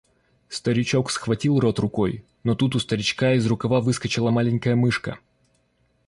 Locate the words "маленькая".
4.31-4.75